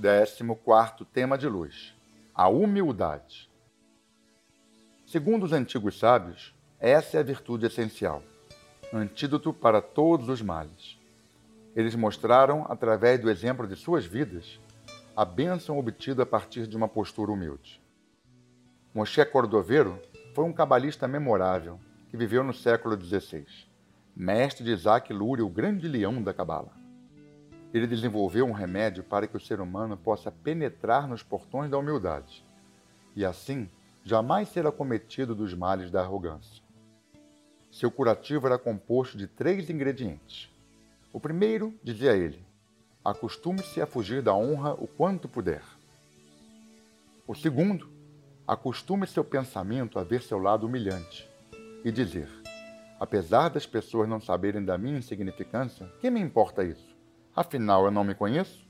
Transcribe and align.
14 0.00 1.04
tema 1.12 1.36
de 1.36 1.48
luz: 1.48 1.92
a 2.32 2.46
humildade. 2.48 3.50
Segundo 5.04 5.42
os 5.42 5.52
antigos 5.52 5.98
sábios, 5.98 6.54
essa 6.78 7.16
é 7.16 7.20
a 7.20 7.24
virtude 7.24 7.66
essencial, 7.66 8.22
antídoto 8.94 9.52
para 9.52 9.82
todos 9.82 10.28
os 10.28 10.40
males. 10.40 10.96
Eles 11.74 11.96
mostraram, 11.96 12.64
através 12.68 13.20
do 13.20 13.28
exemplo 13.28 13.66
de 13.66 13.74
suas 13.74 14.06
vidas, 14.06 14.60
a 15.16 15.24
bênção 15.24 15.76
obtida 15.76 16.22
a 16.22 16.26
partir 16.26 16.68
de 16.68 16.76
uma 16.76 16.86
postura 16.86 17.32
humilde. 17.32 17.80
Moshe 18.94 19.24
Cordovero 19.24 20.00
foi 20.32 20.44
um 20.44 20.52
cabalista 20.52 21.08
memorável 21.08 21.80
que 22.08 22.16
viveu 22.16 22.44
no 22.44 22.54
século 22.54 22.96
XVI, 22.96 23.44
mestre 24.14 24.64
de 24.64 24.70
Isaac 24.70 25.12
Luria, 25.12 25.44
o 25.44 25.50
grande 25.50 25.88
leão 25.88 26.22
da 26.22 26.32
cabala. 26.32 26.78
Ele 27.72 27.86
desenvolveu 27.86 28.46
um 28.46 28.52
remédio 28.52 29.02
para 29.02 29.26
que 29.26 29.36
o 29.36 29.40
ser 29.40 29.60
humano 29.60 29.96
possa 29.96 30.30
penetrar 30.30 31.06
nos 31.06 31.22
portões 31.22 31.70
da 31.70 31.78
humildade 31.78 32.44
e, 33.14 33.24
assim, 33.24 33.68
jamais 34.04 34.48
ser 34.48 34.66
acometido 34.66 35.34
dos 35.34 35.52
males 35.52 35.90
da 35.90 36.00
arrogância. 36.00 36.62
Seu 37.70 37.90
curativo 37.90 38.46
era 38.46 38.58
composto 38.58 39.18
de 39.18 39.26
três 39.26 39.68
ingredientes. 39.68 40.50
O 41.12 41.20
primeiro, 41.20 41.74
dizia 41.82 42.16
ele, 42.16 42.42
acostume-se 43.04 43.80
a 43.80 43.86
fugir 43.86 44.22
da 44.22 44.34
honra 44.34 44.72
o 44.74 44.86
quanto 44.86 45.28
puder. 45.28 45.62
O 47.26 47.34
segundo, 47.34 47.88
acostume 48.46 49.06
seu 49.06 49.22
pensamento 49.22 49.98
a 49.98 50.04
ver 50.04 50.22
seu 50.22 50.38
lado 50.38 50.66
humilhante 50.66 51.28
e 51.84 51.92
dizer: 51.92 52.28
apesar 52.98 53.50
das 53.50 53.66
pessoas 53.66 54.08
não 54.08 54.20
saberem 54.20 54.64
da 54.64 54.78
minha 54.78 54.98
insignificância, 54.98 55.86
que 56.00 56.10
me 56.10 56.20
importa 56.20 56.64
isso? 56.64 56.97
Afinal, 57.40 57.84
eu 57.84 57.92
não 57.92 58.02
me 58.02 58.16
conheço? 58.16 58.66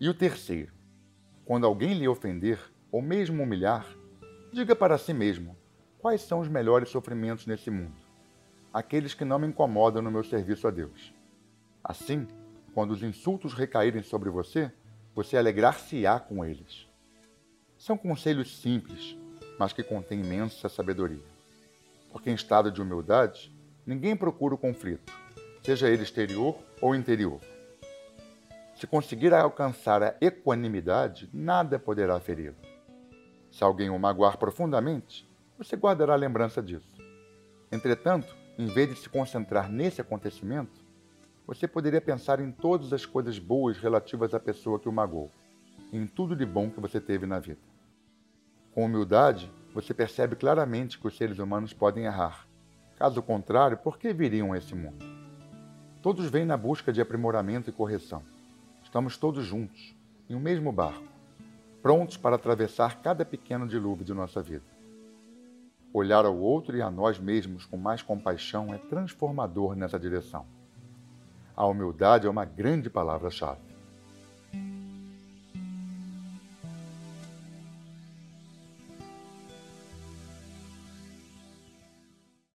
E 0.00 0.08
o 0.08 0.14
terceiro, 0.14 0.72
quando 1.44 1.66
alguém 1.66 1.94
lhe 1.94 2.08
ofender 2.08 2.58
ou 2.90 3.00
mesmo 3.00 3.44
humilhar, 3.44 3.86
diga 4.52 4.74
para 4.74 4.98
si 4.98 5.14
mesmo 5.14 5.56
quais 6.00 6.20
são 6.22 6.40
os 6.40 6.48
melhores 6.48 6.88
sofrimentos 6.88 7.46
nesse 7.46 7.70
mundo, 7.70 7.94
aqueles 8.74 9.14
que 9.14 9.24
não 9.24 9.38
me 9.38 9.46
incomodam 9.46 10.02
no 10.02 10.10
meu 10.10 10.24
serviço 10.24 10.66
a 10.66 10.72
Deus. 10.72 11.14
Assim, 11.84 12.26
quando 12.74 12.90
os 12.90 13.04
insultos 13.04 13.54
recaírem 13.54 14.02
sobre 14.02 14.30
você, 14.30 14.72
você 15.14 15.36
alegrar-se-á 15.36 16.18
com 16.18 16.44
eles. 16.44 16.88
São 17.78 17.96
conselhos 17.96 18.60
simples, 18.60 19.16
mas 19.60 19.72
que 19.72 19.84
contêm 19.84 20.24
imensa 20.24 20.68
sabedoria. 20.68 21.22
Porque 22.10 22.30
em 22.30 22.34
estado 22.34 22.72
de 22.72 22.82
humildade, 22.82 23.54
ninguém 23.86 24.16
procura 24.16 24.56
o 24.56 24.58
conflito, 24.58 25.12
seja 25.68 25.90
ele 25.90 26.02
exterior 26.02 26.56
ou 26.80 26.94
interior. 26.94 27.38
Se 28.74 28.86
conseguir 28.86 29.34
alcançar 29.34 30.02
a 30.02 30.14
equanimidade, 30.18 31.28
nada 31.30 31.78
poderá 31.78 32.18
feri-lo. 32.18 32.56
Se 33.50 33.62
alguém 33.62 33.90
o 33.90 33.98
magoar 33.98 34.38
profundamente, 34.38 35.28
você 35.58 35.76
guardará 35.76 36.14
a 36.14 36.16
lembrança 36.16 36.62
disso. 36.62 36.96
Entretanto, 37.70 38.34
em 38.58 38.64
vez 38.64 38.88
de 38.88 38.96
se 38.98 39.10
concentrar 39.10 39.70
nesse 39.70 40.00
acontecimento, 40.00 40.82
você 41.46 41.68
poderia 41.68 42.00
pensar 42.00 42.40
em 42.40 42.50
todas 42.50 42.90
as 42.94 43.04
coisas 43.04 43.38
boas 43.38 43.76
relativas 43.76 44.32
à 44.32 44.40
pessoa 44.40 44.78
que 44.78 44.88
o 44.88 44.92
magoou, 44.92 45.30
em 45.92 46.06
tudo 46.06 46.34
de 46.34 46.46
bom 46.46 46.70
que 46.70 46.80
você 46.80 46.98
teve 46.98 47.26
na 47.26 47.38
vida. 47.38 47.60
Com 48.72 48.86
humildade, 48.86 49.52
você 49.74 49.92
percebe 49.92 50.34
claramente 50.34 50.98
que 50.98 51.06
os 51.06 51.14
seres 51.14 51.38
humanos 51.38 51.74
podem 51.74 52.06
errar. 52.06 52.48
Caso 52.96 53.22
contrário, 53.22 53.76
por 53.76 53.98
que 53.98 54.14
viriam 54.14 54.54
a 54.54 54.56
esse 54.56 54.74
mundo? 54.74 55.17
Todos 56.00 56.30
vêm 56.30 56.44
na 56.44 56.56
busca 56.56 56.92
de 56.92 57.00
aprimoramento 57.00 57.68
e 57.68 57.72
correção. 57.72 58.22
Estamos 58.84 59.16
todos 59.16 59.44
juntos, 59.44 59.96
em 60.30 60.34
um 60.34 60.40
mesmo 60.40 60.70
barco, 60.70 61.04
prontos 61.82 62.16
para 62.16 62.36
atravessar 62.36 63.02
cada 63.02 63.24
pequeno 63.24 63.66
dilúvio 63.66 64.04
de 64.04 64.14
nossa 64.14 64.40
vida. 64.40 64.64
Olhar 65.92 66.24
ao 66.24 66.36
outro 66.36 66.76
e 66.76 66.82
a 66.82 66.90
nós 66.90 67.18
mesmos 67.18 67.66
com 67.66 67.76
mais 67.76 68.00
compaixão 68.00 68.72
é 68.72 68.78
transformador 68.78 69.74
nessa 69.74 69.98
direção. 69.98 70.46
A 71.56 71.66
humildade 71.66 72.26
é 72.26 72.30
uma 72.30 72.44
grande 72.44 72.88
palavra-chave. 72.88 73.67